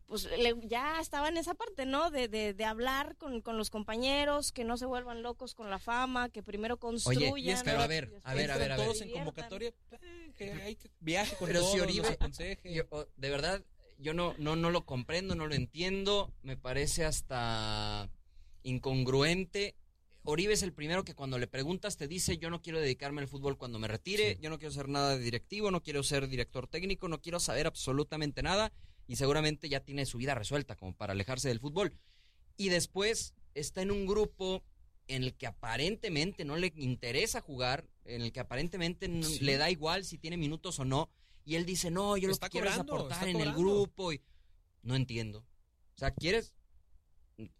pues 0.09 0.25
le- 0.25 0.57
ya 0.63 1.01
estaba 1.01 1.29
en 1.29 1.37
esa 1.37 1.55
parte, 1.55 1.85
¿no? 1.87 2.11
De, 2.11 2.27
de, 2.29 2.55
de 2.55 2.65
hablar 2.65 3.15
con, 3.17 3.43
con 3.43 3.57
los 3.59 3.69
compañeros, 3.71 4.51
que 4.53 4.65
no 4.65 4.77
se 4.79 4.87
vuelvan 4.87 5.23
locos 5.23 5.55
con 5.55 5.69
la 5.71 5.79
fama, 5.79 6.31
que 6.31 6.43
primero 6.43 6.79
construyan. 6.79 7.39
y 7.39 7.51
es 7.51 7.63
que, 7.63 7.71
pero 7.71 7.83
a 7.83 7.87
ver, 7.87 8.11
a 8.25 8.35
ver, 8.35 8.51
a 8.51 8.57
ver, 8.57 8.73
a 8.73 8.77
ver. 8.77 8.85
todos 8.87 9.01
en 9.03 9.11
convocatoria, 9.13 9.69
eh, 10.01 10.33
que 10.37 10.51
hay 10.53 10.77
que 10.77 10.91
viaje 11.01 11.37
con 11.37 11.47
Pero 11.49 11.61
todos, 11.61 11.73
si 11.73 11.81
Oribe-. 11.81 12.19
Yo, 12.65 12.85
oh, 12.91 13.07
de 13.17 13.31
verdad, 13.31 13.63
yo 13.99 14.15
no, 14.15 14.35
no, 14.39 14.57
no 14.57 14.71
lo 14.71 14.87
comprendo, 14.87 15.35
no 15.35 15.47
lo 15.47 15.55
entiendo. 15.55 16.33
Me 16.43 16.57
parece 16.57 17.05
hasta 17.05 18.09
incongruente. 18.63 19.77
Oribe 20.25 20.53
es 20.55 20.63
el 20.63 20.73
primero 20.73 21.05
que 21.05 21.15
cuando 21.15 21.39
le 21.39 21.47
preguntas 21.47 21.97
te 21.97 22.07
dice 22.07 22.37
yo 22.39 22.51
no 22.51 22.61
quiero 22.61 22.81
dedicarme 22.81 23.23
al 23.23 23.29
fútbol 23.29 23.57
cuando 23.57 23.79
me 23.79 23.89
retire, 23.89 24.35
Sí. 24.35 24.41
yo 24.43 24.51
no 24.51 24.59
quiero 24.59 24.73
ser 24.73 24.89
nada 24.89 25.17
de 25.17 25.23
directivo, 25.25 25.71
no 25.71 25.83
quiero 25.83 26.03
ser 26.03 26.29
director 26.29 26.67
técnico, 26.67 27.09
no 27.09 27.21
quiero 27.21 27.41
saber 27.41 27.67
absolutamente 27.67 28.43
nada 28.43 28.73
y 29.09 29.17
seguramente 29.17 29.69
ya 29.69 29.81
tiene 29.81 30.07
su 30.07 30.19
vida 30.19 30.37
resuelta 30.37 30.77
como 30.77 30.95
para 30.95 31.13
alejarse 31.15 31.49
del 31.49 31.59
fútbol. 31.59 31.93
Y 32.57 32.69
después 32.69 33.35
está 33.55 33.83
en 33.83 33.91
un 33.91 34.07
grupo 34.07 34.63
en 35.09 35.25
el 35.25 35.35
que 35.35 35.47
aparentemente 35.47 36.45
no 36.45 36.57
le 36.57 36.73
interesa 36.77 37.41
jugar, 37.41 37.89
en 38.05 38.23
el 38.23 38.31
que 38.33 38.41
aparentemente 38.41 39.09
no- 39.09 39.27
Sí. 39.27 39.41
le 39.41 39.57
da 39.57 39.71
igual 39.71 40.05
si 40.05 40.19
tiene 40.19 40.37
minutos 40.37 40.79
o 40.79 40.85
no, 40.85 41.11
y 41.45 41.55
él 41.57 41.65
dice, 41.65 41.91
no, 41.91 42.17
yo 42.19 42.29
lo 42.29 42.35
Está 42.35 42.49
que 42.49 42.53
quiero 42.61 42.69
es 42.69 42.77
aportar 42.79 43.27
en 43.27 43.41
el 43.41 43.53
grupo. 43.55 44.13
Y... 44.13 44.21
No 44.83 44.95
entiendo. 44.95 45.39
O 45.39 45.99
sea, 45.99 46.11
¿quieres, 46.13 46.53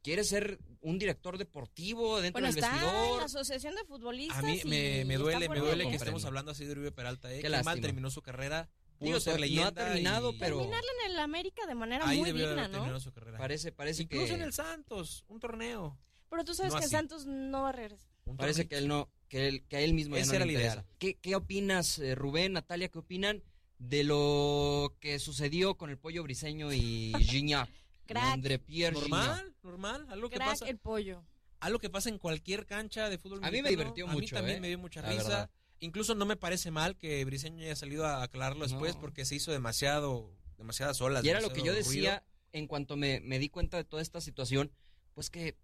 ¿quieres 0.03 0.29
ser 0.29 0.59
un 0.83 0.99
director 0.99 1.39
deportivo 1.39 2.21
dentro 2.21 2.41
Bueno, 2.41 2.55
del 2.55 2.63
está 2.63 2.77
en 2.77 2.83
vestidor? 2.83 3.19
la 3.19 3.25
Asociación 3.25 3.75
de 3.77 3.85
Futbolistas. 3.85 4.39
A 4.39 4.43
mí 4.43 4.61
me, 4.67 5.05
me 5.07 5.17
duele, 5.17 5.49
me 5.49 5.59
duele 5.59 5.89
que 5.89 5.97
estemos 5.97 6.25
hablando 6.27 6.51
así 6.51 6.65
de 6.67 6.73
Oribe 6.73 6.93
Peralta, 6.93 7.33
eh. 7.33 7.41
Qué 7.41 7.51
Qué 7.51 7.63
mal 7.63 7.81
terminó 7.81 8.11
su 8.11 8.21
carrera. 8.21 8.69
Pudo 8.99 9.09
Digo, 9.09 9.21
ser 9.21 9.41
no 9.51 9.65
ha 9.65 9.73
terminado, 9.73 10.33
y- 10.33 10.39
pero- 10.39 10.59
Terminarla 10.59 10.91
en 11.07 11.11
el 11.13 11.19
América 11.21 11.67
de 11.67 11.75
manera 11.75 12.09
Ahí 12.09 12.19
muy 12.19 12.27
debió 12.31 12.49
digna, 12.49 12.65
haber 12.65 12.81
¿no? 12.93 13.01
su 13.01 13.13
carrera. 13.13 13.39
Parece, 13.39 13.71
parece 13.73 14.03
Incluso 14.03 14.27
que 14.27 14.33
en 14.35 14.43
el 14.43 14.53
Santos, 14.53 15.25
un 15.29 15.39
torneo. 15.39 15.97
Pero 16.31 16.45
tú 16.45 16.53
sabes 16.55 16.73
No 16.73 16.79
que 16.79 16.85
así. 16.87 16.93
Santos 16.93 17.25
no 17.27 17.63
va 17.63 17.69
a 17.69 17.73
regresar. 17.73 18.09
un 18.25 18.37
parece 18.37 18.67
que 18.69 18.77
él 18.77 18.89
no, 18.89 19.09
que 19.29 19.49
él, 19.49 19.65
que 19.69 19.77
a 19.77 19.81
él 19.81 19.95
mismo 19.95 20.17
ya 20.17 20.27
no 20.27 20.33
era 20.33 20.45
le 20.45 20.45
el 20.45 20.51
interesa. 20.59 20.75
ideal. 20.81 20.87
¿Qué, 20.99 21.15
¿Qué 21.15 21.35
opinas, 21.37 21.99
eh, 22.01 22.15
Rubén, 22.15 22.53
Natalia, 22.55 22.89
qué 22.89 22.99
opinan 22.99 23.43
de 23.79 24.03
lo 24.05 24.97
que 25.01 25.19
sucedió 25.21 25.77
con 25.77 25.91
el 25.91 25.97
pollo 25.99 26.23
briseño 26.25 26.73
y 26.73 27.13
Gignac? 27.21 27.71
Crack. 28.07 28.25
André 28.25 28.59
Pierre 28.59 28.97
Gignac. 28.97 29.11
Normal, 29.27 29.55
normal, 29.63 30.07
algo 30.11 30.29
que 30.29 30.37
Crack 30.37 30.49
pasa. 30.51 30.69
el 30.69 30.79
pollo. 30.79 31.23
Algo 31.61 31.79
que 31.79 31.91
pasa 31.91 32.09
en 32.09 32.19
cualquier 32.19 32.67
cancha 32.67 33.09
de 33.09 33.19
fútbol 33.19 33.41
A 33.45 33.51
mí 33.51 33.63
me 33.63 33.71
divirtió 33.71 34.07
A 34.07 34.09
mí 34.13 34.21
mucho, 34.21 34.35
también 34.37 34.59
¿eh? 34.59 34.61
me 34.61 34.69
dio 34.69 34.79
mucha 34.79 35.03
risa. 35.03 35.23
verdad. 35.23 35.51
Incluso 35.81 36.15
no 36.15 36.27
me 36.27 36.37
parece 36.37 36.71
mal 36.71 36.97
que 36.97 37.25
Briseño 37.25 37.63
haya 37.63 37.77
salido 37.77 38.07
a 38.07 38.23
aclararlo 38.23 38.65
después 38.67 38.97
porque 38.97 39.25
se 39.25 39.37
hizo 39.37 39.53
demasiado, 39.53 40.33
demasiadas 40.57 41.01
olas. 41.01 41.25
Y 41.25 41.29
era 41.29 41.41
lo 41.41 41.53
que 41.53 41.63
yo 41.63 41.73
decía 41.73 42.25
en 42.53 42.67
cuanto 42.67 42.97
me, 42.97 43.21
me 43.21 43.39
di 43.39 43.49
cuenta 43.49 43.77
de 43.77 43.85
toda 43.85 44.03
esta 44.03 44.21
situación, 44.21 44.73
pues 45.15 45.31
que 45.31 45.57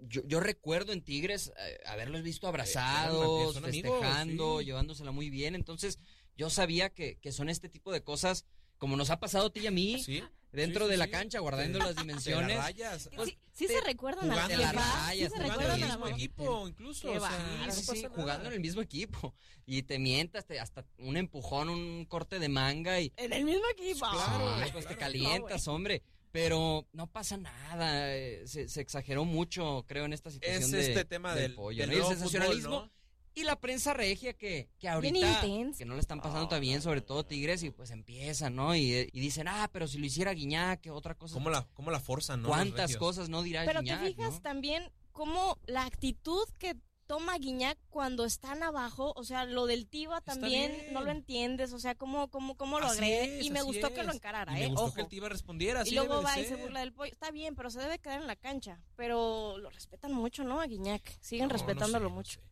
yo, 0.00 0.22
yo 0.26 0.40
recuerdo 0.40 0.92
en 0.92 1.02
Tigres 1.02 1.52
eh, 1.56 1.78
haberlos 1.86 2.22
visto 2.22 2.48
abrazados, 2.48 3.54
son 3.54 3.64
amigos, 3.64 4.00
festejando, 4.00 4.58
sí. 4.58 4.64
llevándosela 4.64 5.12
muy 5.12 5.30
bien. 5.30 5.54
Entonces 5.54 5.98
yo 6.36 6.50
sabía 6.50 6.90
que, 6.90 7.18
que 7.18 7.32
son 7.32 7.48
este 7.48 7.68
tipo 7.68 7.92
de 7.92 8.02
cosas, 8.02 8.44
como 8.78 8.96
nos 8.96 9.10
ha 9.10 9.20
pasado 9.20 9.46
a 9.46 9.52
ti 9.52 9.60
y 9.60 9.66
a 9.66 9.70
mí, 9.70 9.92
ruido. 9.94 10.04
Sí, 10.04 10.22
dentro 10.52 10.84
Sí, 10.84 10.88
sí, 10.88 10.90
de 10.92 10.96
la 10.98 11.08
cancha, 11.08 11.38
guardando 11.40 11.78
las 11.78 11.96
dimensiones. 11.96 12.56
la 12.56 12.62
rayas. 12.62 13.08
Pues, 13.16 13.30
sí, 13.30 13.38
sí 13.52 13.66
te- 13.66 13.74
se 13.74 13.80
recuerdan 13.80 14.30
a 14.30 14.34
jugando 14.34 14.48
la 14.48 14.54
en 14.54 14.60
la 14.60 14.72
mamá, 14.72 15.06
raya, 15.06 15.28
sí 15.28 15.34
se 15.36 15.42
jugando 15.42 15.64
en 15.74 15.82
el 15.82 15.88
mismo 15.88 16.08
equipo, 16.08 16.68
incluso. 16.68 17.10
O 17.10 17.20
sea, 17.20 17.70
Sí, 17.72 18.04
jugando 18.14 18.46
en 18.48 18.52
el 18.54 18.60
mismo 18.60 18.82
equipo. 18.82 19.34
Y 19.66 19.82
te 19.82 19.98
mientas, 19.98 20.44
te, 20.46 20.60
hasta 20.60 20.84
un 20.98 21.16
empujón, 21.16 21.68
un 21.68 22.04
corte 22.04 22.38
de 22.38 22.48
manga 22.48 23.00
y 23.00 23.12
En 23.16 23.32
el 23.32 23.44
mismo 23.44 23.64
equipo. 23.70 24.00
Claro, 24.10 24.64
Sí, 24.64 24.70
pues 24.72 24.86
te 24.86 24.96
calientas, 24.96 25.66
hombre. 25.68 26.02
Pero 26.32 26.86
no 26.92 27.06
pasa 27.08 27.36
nada. 27.36 28.16
eh, 28.16 28.42
Se, 28.46 28.66
se 28.68 28.80
exageró 28.80 29.24
mucho, 29.26 29.84
creo, 29.86 30.06
en 30.06 30.14
esta 30.14 30.30
situación 30.30 30.62
Es 30.62 30.70
de- 30.70 30.88
este 30.88 31.04
tema 31.04 31.34
del, 31.34 31.54
pollo. 31.54 31.86
del 31.86 31.98
¿no? 31.98 32.04
El 32.04 32.08
sensacionalismo. 32.16 32.70
fútbol, 32.70 32.86
¿no? 32.86 33.01
Y 33.34 33.44
la 33.44 33.56
prensa 33.56 33.94
regia 33.94 34.34
que, 34.34 34.68
que 34.78 34.88
Bien 35.00 35.16
ahorita 35.16 35.40
que 35.78 35.84
no 35.84 35.94
le 35.94 36.00
están 36.00 36.20
pasando 36.20 36.48
tan 36.48 36.60
bien, 36.60 36.82
sobre 36.82 37.00
todo 37.00 37.24
Tigres, 37.24 37.62
y 37.62 37.70
pues 37.70 37.90
empiezan, 37.90 38.54
¿no? 38.54 38.74
Y, 38.76 39.08
y 39.12 39.20
dicen, 39.20 39.48
ah, 39.48 39.70
pero 39.72 39.88
si 39.88 39.98
lo 39.98 40.06
hiciera 40.06 40.32
Guiñac, 40.34 40.86
otra 40.92 41.14
cosa. 41.14 41.34
¿Cómo 41.34 41.48
la, 41.50 41.66
cómo 41.72 41.90
la 41.90 42.00
forzan, 42.00 42.42
no? 42.42 42.48
¿Cuántas 42.48 42.96
cosas 42.96 43.28
no 43.28 43.42
dirá 43.42 43.64
Pero 43.64 43.80
Guiñac, 43.80 44.00
te 44.00 44.06
fijas 44.14 44.34
no? 44.34 44.40
también 44.42 44.90
cómo 45.12 45.58
la 45.66 45.84
actitud 45.84 46.46
que 46.58 46.76
toma 47.06 47.36
Guiñac 47.36 47.78
cuando 47.90 48.24
están 48.24 48.62
abajo, 48.62 49.12
o 49.16 49.24
sea, 49.24 49.44
lo 49.44 49.66
del 49.66 49.86
Tiva 49.86 50.20
también 50.22 50.72
no 50.92 51.02
lo 51.02 51.10
entiendes, 51.10 51.72
o 51.74 51.78
sea, 51.78 51.94
cómo, 51.94 52.28
cómo, 52.28 52.56
cómo 52.56 52.80
lo 52.80 52.86
agrede. 52.86 53.42
y 53.42 53.50
me 53.50 53.60
gustó 53.62 53.92
que 53.92 54.02
lo 54.02 54.12
encarara, 54.12 54.52
Y 54.52 54.60
me 54.60 54.64
¿eh? 54.64 54.68
gustó 54.68 54.84
Ojo. 54.84 54.94
que 54.94 55.00
el 55.02 55.08
Tiva 55.08 55.28
respondiera, 55.28 55.80
así 55.80 55.90
y 55.90 55.94
luego 55.94 56.14
debe 56.20 56.24
va 56.24 56.38
y 56.40 56.44
se 56.46 56.56
burla 56.56 56.80
del 56.80 56.92
pollo. 56.92 57.12
Está 57.12 57.30
bien, 57.30 57.54
pero 57.54 57.70
se 57.70 57.80
debe 57.80 57.98
quedar 57.98 58.20
en 58.20 58.26
la 58.26 58.36
cancha. 58.36 58.78
Pero 58.96 59.58
lo 59.58 59.68
respetan 59.70 60.12
mucho, 60.14 60.42
¿no? 60.44 60.60
A 60.60 60.66
Guiñac. 60.66 61.02
Siguen 61.20 61.48
No, 61.48 61.52
no 61.54 61.58
respetándolo 61.58 62.08
sé, 62.08 62.14
mucho. 62.14 62.40
sé. 62.40 62.51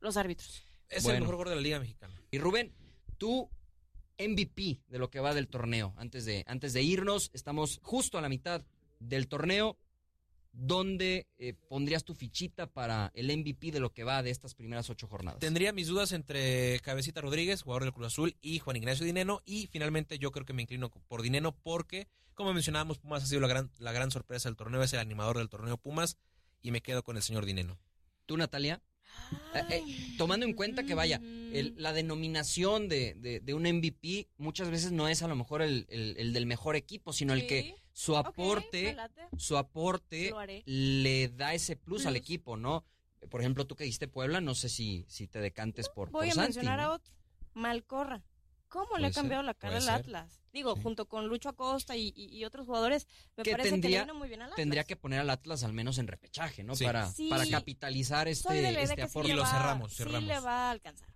Los 0.00 0.16
árbitros. 0.16 0.62
Es 0.88 1.04
Bueno. 1.04 1.16
el 1.18 1.22
mejor 1.22 1.36
gol 1.36 1.48
de 1.50 1.54
la 1.56 1.60
Liga 1.62 1.78
Mexicana. 1.78 2.14
Y 2.30 2.38
Rubén, 2.38 2.72
tú 3.18 3.48
MVP 4.18 4.80
de 4.88 4.98
lo 4.98 5.10
que 5.10 5.20
va 5.20 5.34
del 5.34 5.48
torneo. 5.48 5.94
Antes 5.96 6.24
de, 6.24 6.44
antes 6.46 6.72
de 6.72 6.82
irnos, 6.82 7.30
estamos 7.32 7.80
justo 7.82 8.18
a 8.18 8.20
la 8.20 8.28
mitad 8.28 8.64
del 8.98 9.28
torneo. 9.28 9.78
¿Dónde 10.52 11.28
eh, 11.38 11.54
pondrías 11.68 12.02
tu 12.02 12.12
fichita 12.12 12.66
para 12.66 13.12
el 13.14 13.34
MVP 13.36 13.70
de 13.70 13.78
lo 13.78 13.92
que 13.92 14.02
va 14.02 14.20
de 14.22 14.30
estas 14.30 14.54
primeras 14.54 14.90
ocho 14.90 15.06
jornadas? 15.06 15.38
Tendría 15.38 15.72
mis 15.72 15.86
dudas 15.86 16.10
entre 16.10 16.80
Cabecita 16.80 17.20
Rodríguez, 17.20 17.62
jugador 17.62 17.84
del 17.84 17.92
Cruz 17.92 18.08
Azul, 18.08 18.36
y 18.42 18.58
Juan 18.58 18.76
Ignacio 18.76 19.06
Dineno. 19.06 19.42
Y 19.44 19.68
finalmente 19.68 20.18
yo 20.18 20.32
creo 20.32 20.44
que 20.44 20.52
me 20.52 20.62
inclino 20.62 20.90
por 20.90 21.22
Dineno 21.22 21.52
porque, 21.52 22.08
como 22.34 22.52
mencionábamos, 22.52 22.98
Pumas 22.98 23.22
ha 23.22 23.26
sido 23.26 23.40
la 23.40 23.46
gran, 23.46 23.70
la 23.78 23.92
gran 23.92 24.10
sorpresa 24.10 24.48
del 24.48 24.56
torneo. 24.56 24.82
Es 24.82 24.92
el 24.92 24.98
animador 24.98 25.38
del 25.38 25.48
torneo 25.48 25.76
Pumas. 25.78 26.16
Y 26.62 26.72
me 26.72 26.82
quedo 26.82 27.04
con 27.04 27.16
el 27.16 27.22
señor 27.22 27.46
Dineno. 27.46 27.78
¿Tú, 28.26 28.36
Natalia? 28.36 28.82
Eh, 29.54 29.62
eh, 29.70 30.14
tomando 30.18 30.44
en 30.46 30.54
cuenta 30.54 30.84
que 30.84 30.94
vaya, 30.94 31.20
el- 31.52 31.74
la 31.76 31.92
denominación 31.92 32.88
de, 32.88 33.14
de- 33.14 33.40
de 33.40 33.54
un 33.54 33.62
MVP 33.66 34.28
muchas 34.38 34.70
veces 34.70 34.92
no 34.92 35.08
es 35.08 35.22
a 35.22 35.28
lo 35.28 35.36
mejor 35.36 35.62
el, 35.62 35.86
el- 35.88 36.16
el 36.18 36.32
del 36.32 36.46
mejor 36.46 36.76
equipo, 36.76 37.12
sino 37.12 37.32
el 37.32 37.46
que 37.46 37.74
su 37.92 38.16
aporte, 38.16 38.96
su 39.36 39.56
aporte 39.56 40.32
le 40.66 41.28
da 41.28 41.54
ese 41.54 41.76
plus, 41.76 42.06
al 42.06 42.16
equipo, 42.16 42.56
¿no? 42.56 42.84
Por 43.28 43.40
ejemplo, 43.40 43.66
tú 43.66 43.76
que 43.76 43.84
diste 43.84 44.08
Puebla, 44.08 44.40
no 44.40 44.54
sé 44.54 44.68
si, 44.68 45.04
si 45.08 45.26
te 45.28 45.40
decantes 45.40 45.88
por, 45.88 46.10
Voy 46.10 46.28
por 46.28 46.32
a 46.32 46.34
Santi, 46.34 46.54
mencionar 46.54 46.78
¿no? 46.78 46.84
a 46.86 46.94
otro. 46.94 47.12
Malcorra. 47.54 48.22
¿Cómo 48.70 48.96
le 48.96 49.08
ha 49.08 49.10
cambiado 49.10 49.42
ser, 49.42 49.46
la 49.46 49.54
cara 49.54 49.76
al 49.76 49.82
ser. 49.82 49.90
Atlas? 49.92 50.40
Digo, 50.52 50.74
Sí. 50.76 50.82
junto 50.82 51.06
con 51.06 51.26
Lucho 51.28 51.50
Acosta 51.50 51.94
y, 51.96 52.12
y- 52.16 52.34
y 52.38 52.44
otros 52.46 52.64
jugadores, 52.66 53.06
me 53.36 53.42
Que 53.44 53.50
parece 53.52 53.68
que 53.68 53.72
tendría- 53.74 53.98
le 54.00 54.04
vino 54.06 54.14
muy 54.18 54.28
bien 54.28 54.40
al 54.40 54.46
Atlas. 54.46 54.56
Tendría 54.56 54.84
que 54.84 54.96
poner 54.96 55.20
al 55.20 55.28
Atlas 55.30 55.62
al 55.62 55.72
menos 55.74 55.98
en 55.98 56.06
repechaje, 56.08 56.64
¿no? 56.64 56.74
Sí. 56.74 56.84
Para, 56.84 57.06
Sí. 57.10 57.28
para 57.28 57.46
capitalizar 57.46 58.26
este, 58.28 58.68
este 58.82 58.96
que 58.96 59.02
sí 59.02 59.08
aporte. 59.10 59.28
le 59.28 59.34
Y 59.34 59.36
lo 59.36 59.42
va- 59.42 59.50
cerramos, 59.50 59.90
sí 59.92 59.96
cerramos. 59.98 60.22
le 60.24 60.40
va 60.40 60.68
a 60.68 60.70
alcanzar. 60.70 61.08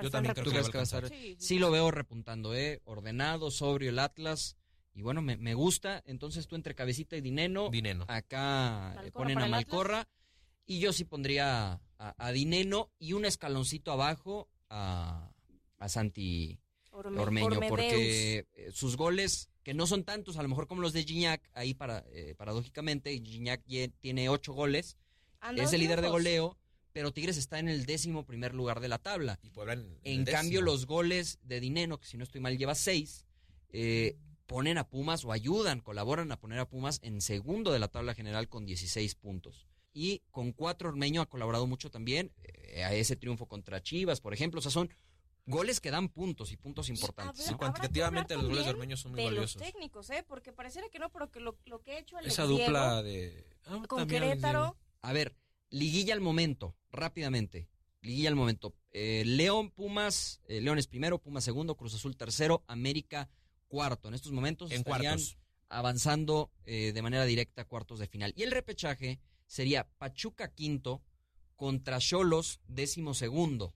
Yo 0.00 0.10
también 0.10 0.32
creo 0.34 0.44
¿Tú 0.44 0.50
que 0.52 0.60
va 0.60 0.66
que 0.70 0.78
va 0.78 0.82
a 0.84 0.84
alcanzar. 0.84 1.12
Sí, 1.40 1.58
lo 1.58 1.72
veo 1.72 1.90
repuntando, 1.90 2.54
¿eh? 2.54 2.80
Ordenado, 2.84 3.50
sobrio 3.50 3.90
el 3.90 3.98
Atlas. 3.98 4.56
Y 4.94 5.02
bueno, 5.02 5.22
me, 5.22 5.36
me 5.36 5.54
gusta. 5.54 6.02
Entonces 6.06 6.46
tú 6.46 6.54
entre 6.54 6.74
Cabecita 6.76 7.16
y 7.16 7.20
Dineno, 7.20 7.68
Dineno. 7.70 8.04
acá 8.06 8.92
eh, 8.92 8.96
Malcorra 8.96 9.10
ponen 9.12 9.38
a 9.40 9.46
Malcorra. 9.48 10.08
Y 10.66 10.78
yo 10.80 10.92
sí 10.92 11.04
pondría 11.04 11.80
a, 11.98 12.14
a 12.26 12.30
Dineno 12.32 12.90
y 12.98 13.14
un 13.14 13.24
escaloncito 13.24 13.90
abajo 13.90 14.48
a, 14.68 15.32
a 15.78 15.88
Santi 15.88 16.60
Orme- 17.06 17.20
Ormeño. 17.20 17.46
Ormedeus. 17.46 17.68
Porque 17.70 18.46
eh, 18.54 18.70
sus 18.72 18.96
goles, 18.96 19.48
que 19.62 19.74
no 19.74 19.86
son 19.86 20.04
tantos, 20.04 20.36
a 20.36 20.42
lo 20.42 20.48
mejor 20.48 20.66
como 20.66 20.82
los 20.82 20.92
de 20.92 21.04
Gignac, 21.04 21.48
ahí 21.54 21.74
para, 21.74 22.04
eh, 22.12 22.34
paradójicamente, 22.36 23.10
Gignac 23.22 23.62
tiene 24.00 24.28
ocho 24.28 24.52
goles, 24.52 24.96
Anda 25.40 25.62
es 25.64 25.72
el 25.72 25.80
líder 25.80 26.00
de 26.00 26.08
goleo, 26.08 26.58
pero 26.92 27.12
Tigres 27.12 27.36
está 27.36 27.58
en 27.60 27.68
el 27.68 27.86
décimo 27.86 28.24
primer 28.26 28.54
lugar 28.54 28.80
de 28.80 28.88
la 28.88 28.98
tabla. 28.98 29.38
Y 29.42 29.50
Puebla 29.50 29.74
en, 29.74 29.98
En 30.02 30.24
cambio, 30.24 30.62
los 30.62 30.86
goles 30.86 31.38
de 31.42 31.60
Dineno, 31.60 31.98
que 32.00 32.06
si 32.08 32.16
no 32.16 32.24
estoy 32.24 32.40
mal 32.40 32.58
lleva 32.58 32.74
seis, 32.74 33.24
eh, 33.68 34.16
ponen 34.46 34.78
a 34.78 34.88
Pumas 34.88 35.24
o 35.24 35.30
ayudan, 35.30 35.80
colaboran 35.80 36.32
a 36.32 36.40
poner 36.40 36.58
a 36.58 36.68
Pumas 36.68 36.98
en 37.02 37.20
segundo 37.20 37.70
de 37.72 37.78
la 37.78 37.88
tabla 37.88 38.14
general 38.14 38.48
con 38.48 38.64
16 38.64 39.14
puntos. 39.14 39.68
Y 39.92 40.22
con 40.30 40.52
cuatro 40.52 40.88
Ormeño 40.88 41.20
ha 41.20 41.26
colaborado 41.28 41.66
mucho 41.66 41.90
también 41.90 42.32
eh, 42.42 42.82
a 42.84 42.92
ese 42.94 43.14
triunfo 43.16 43.46
contra 43.46 43.82
Chivas, 43.82 44.20
por 44.20 44.32
ejemplo. 44.34 44.58
O 44.58 44.62
sea, 44.62 44.70
son 44.72 44.90
goles 45.48 45.80
que 45.80 45.90
dan 45.90 46.08
puntos 46.08 46.52
y 46.52 46.56
puntos 46.56 46.88
importantes. 46.88 47.40
habrá 47.40 47.52
que 47.52 47.58
cuantitativamente 47.58 48.34
los 48.36 48.44
goles 48.46 48.64
de 48.64 48.70
Ormeño 48.70 48.96
son 48.96 49.12
muy 49.12 49.20
de 49.20 49.26
valiosos. 49.26 49.56
los 49.60 49.70
técnicos, 49.72 50.10
¿eh? 50.10 50.24
Porque 50.26 50.52
pareciera 50.52 50.88
que 50.88 50.98
no, 50.98 51.10
pero 51.10 51.30
que 51.30 51.40
lo, 51.40 51.58
lo 51.66 51.82
que 51.82 51.92
ha 51.92 51.98
hecho 51.98 52.18
el 52.18 52.26
Esa 52.26 52.46
Diego 52.46 52.58
dupla 52.64 53.02
de... 53.02 53.46
ah, 53.66 53.82
con 53.88 54.06
Querétaro. 54.06 54.76
A 55.02 55.12
ver, 55.12 55.34
liguilla 55.70 56.14
al 56.14 56.20
momento, 56.20 56.76
rápidamente. 56.90 57.68
Liguilla 58.00 58.28
al 58.28 58.36
momento. 58.36 58.74
Eh, 58.92 59.24
León, 59.26 59.70
Pumas, 59.70 60.40
eh, 60.46 60.60
León 60.60 60.78
es 60.78 60.86
primero, 60.86 61.18
Pumas 61.18 61.44
segundo, 61.44 61.76
Cruz 61.76 61.94
Azul 61.94 62.16
tercero, 62.16 62.62
América 62.68 63.28
cuarto. 63.66 64.08
En 64.08 64.14
estos 64.14 64.32
momentos 64.32 64.70
En 64.70 64.78
estarían 64.78 65.16
cuartos. 65.18 65.38
avanzando 65.68 66.52
eh, 66.64 66.92
de 66.92 67.02
manera 67.02 67.24
directa 67.24 67.62
a 67.62 67.64
cuartos 67.64 67.98
de 67.98 68.06
final. 68.06 68.32
Y 68.36 68.42
el 68.44 68.50
repechaje 68.52 69.18
sería 69.46 69.88
Pachuca 69.98 70.52
quinto 70.54 71.02
contra 71.56 71.98
Cholos 71.98 72.60
décimo 72.68 73.14
segundo. 73.14 73.74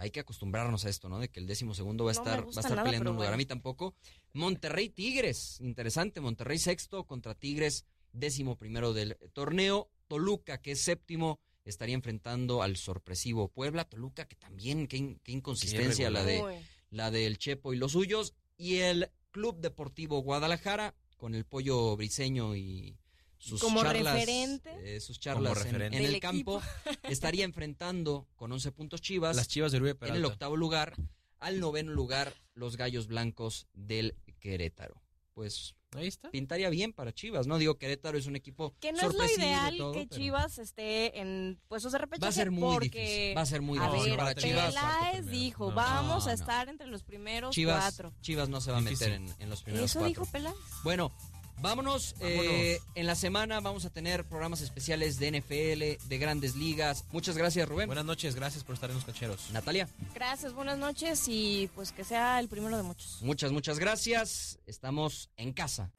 Hay 0.00 0.10
que 0.10 0.20
acostumbrarnos 0.20 0.84
a 0.84 0.88
esto, 0.88 1.08
¿no? 1.08 1.18
De 1.18 1.28
que 1.28 1.40
el 1.40 1.46
décimo 1.46 1.74
segundo 1.74 2.04
va 2.04 2.12
a 2.12 2.14
No 2.14 2.20
estar, 2.20 2.40
va 2.42 2.46
a 2.46 2.50
estar 2.50 2.70
nada, 2.70 2.84
peleando 2.84 3.10
un 3.10 3.16
lugar. 3.16 3.28
bueno. 3.28 3.34
A 3.34 3.36
mí 3.36 3.44
tampoco. 3.44 3.94
Monterrey 4.32 4.88
Tigres, 4.88 5.60
interesante. 5.60 6.20
Monterrey 6.20 6.58
sexto 6.58 7.04
contra 7.04 7.34
Tigres 7.34 7.84
décimo 8.12 8.56
primero 8.56 8.92
del 8.92 9.16
torneo. 9.32 9.90
Toluca, 10.08 10.60
que 10.60 10.72
es 10.72 10.80
séptimo, 10.82 11.38
estaría 11.64 11.94
enfrentando 11.94 12.62
al 12.62 12.76
sorpresivo 12.76 13.48
Puebla. 13.48 13.84
Toluca, 13.84 14.26
que 14.26 14.36
también, 14.36 14.86
qué, 14.88 14.96
in- 14.96 15.20
qué 15.22 15.32
inconsistencia 15.32 16.10
la 16.10 16.24
de, 16.24 16.62
la 16.90 17.10
del 17.10 17.38
Chepo 17.38 17.72
y 17.72 17.76
los 17.76 17.92
suyos. 17.92 18.34
Y 18.56 18.76
el 18.76 19.10
Club 19.30 19.60
Deportivo 19.60 20.22
Guadalajara, 20.22 20.94
con 21.16 21.34
el 21.34 21.44
pollo 21.44 21.96
briseño 21.96 22.56
y 22.56 22.96
sus 23.40 23.60
Como 23.60 23.82
charlas, 23.82 24.14
referente. 24.14 24.96
eh, 24.96 25.00
sus 25.00 25.18
charlas 25.18 25.56
en- 25.58 25.64
referente. 25.64 25.96
en, 25.98 26.04
el 26.04 26.14
equipo. 26.14 26.60
campo, 26.60 26.62
estaría 27.04 27.44
enfrentando 27.44 28.28
con 28.36 28.52
11 28.52 28.70
puntos 28.72 29.00
Chivas 29.00 29.34
Las 29.34 29.48
chivas 29.48 29.72
de 29.72 29.78
Uribe 29.78 29.96
en 30.08 30.14
el 30.14 30.24
octavo 30.24 30.56
lugar, 30.56 30.94
al 31.38 31.58
noveno 31.58 31.92
lugar 31.92 32.34
los 32.54 32.76
Gallos 32.76 33.06
Blancos 33.08 33.66
del 33.74 34.14
Querétaro. 34.40 35.02
Pues 35.32 35.74
Ahí 35.96 36.06
está. 36.06 36.30
pintaría 36.30 36.68
bien 36.68 36.92
para 36.92 37.12
Chivas, 37.14 37.46
¿no? 37.46 37.56
Digo, 37.56 37.78
Querétaro 37.78 38.18
es 38.18 38.26
un 38.26 38.36
equipo 38.36 38.74
Que 38.78 38.92
no 38.92 39.08
es 39.08 39.14
lo 39.14 39.24
ideal 39.24 39.76
todo, 39.76 39.92
que 39.92 40.06
pero 40.06 40.20
Chivas 40.20 40.58
esté 40.58 41.18
en 41.18 41.58
puestos 41.66 41.92
de 41.92 41.98
repechaje 41.98 42.24
Va 42.24 42.28
a 42.28 42.32
ser 42.32 42.50
muy 42.50 42.74
porque 42.74 43.00
difícil, 43.00 43.36
va 43.36 43.40
a 43.40 43.46
ser 43.46 43.62
muy 43.62 43.78
a 43.78 43.86
difícil 43.90 44.10
ver, 44.10 44.18
para 44.18 44.34
Chivas. 44.34 44.74
Peláez 44.74 45.26
dijo, 45.26 45.72
vamos 45.72 46.26
No, 46.26 46.30
a 46.30 46.34
no. 46.34 46.40
estar 46.40 46.68
entre 46.68 46.86
los 46.88 47.02
primeros 47.04 47.54
Chivas, 47.54 47.80
cuatro. 47.82 48.12
Chivas 48.20 48.48
no 48.50 48.60
se 48.60 48.70
va 48.70 48.78
a 48.78 48.82
meter 48.82 49.12
en, 49.12 49.48
los 49.48 49.62
primeros 49.62 49.90
Eso 49.90 50.00
cuatro. 50.00 50.08
dijo 50.22 50.26
Peláez. 50.30 50.54
Bueno, 50.84 51.10
vámonos. 51.60 52.14
Vámonos. 52.20 52.44
eh, 52.44 52.80
en 52.94 53.06
la 53.06 53.14
semana 53.14 53.60
vamos 53.60 53.84
a 53.84 53.90
tener 53.90 54.24
programas 54.24 54.60
especiales 54.60 55.18
de 55.18 55.40
NFL, 55.40 56.08
de 56.08 56.18
grandes 56.18 56.56
ligas. 56.56 57.04
Muchas 57.12 57.36
gracias, 57.36 57.68
Rubén. 57.68 57.86
Buenas 57.86 58.04
noches, 58.04 58.34
gracias 58.34 58.64
por 58.64 58.74
estar 58.74 58.90
en 58.90 58.96
los 58.96 59.04
cancheros. 59.04 59.50
Natalia, 59.52 59.88
Gracias, 60.14 60.52
buenas 60.52 60.78
noches 60.78 61.24
y 61.28 61.70
pues 61.74 61.92
que 61.92 62.04
sea 62.04 62.38
el 62.40 62.48
primero 62.48 62.76
de 62.76 62.82
muchos. 62.82 63.18
muchas, 63.22 63.52
muchas 63.52 63.78
gracias. 63.78 64.58
Estamos 64.66 65.30
en 65.36 65.52
casa. 65.52 65.90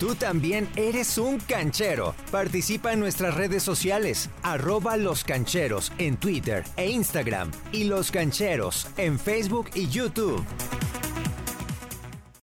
Tú 0.00 0.14
también 0.14 0.68
eres 0.76 1.18
un 1.18 1.38
canchero. 1.40 2.14
Participa 2.30 2.92
en 2.92 3.00
nuestras 3.00 3.34
redes 3.34 3.64
sociales, 3.64 4.30
arroba 4.44 4.96
los 4.96 5.24
cancheros 5.24 5.90
en 5.98 6.16
Twitter 6.16 6.64
e 6.76 6.88
Instagram 6.90 7.50
y 7.72 7.84
los 7.84 8.12
cancheros 8.12 8.86
en 8.96 9.18
Facebook 9.18 9.70
y 9.74 9.88
YouTube. 9.88 10.44